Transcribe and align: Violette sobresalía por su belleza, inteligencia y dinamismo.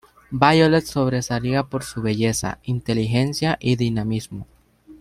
Violette 0.31 0.87
sobresalía 0.87 1.61
por 1.69 1.83
su 1.83 2.01
belleza, 2.01 2.57
inteligencia 2.63 3.59
y 3.61 3.75
dinamismo. 3.75 4.47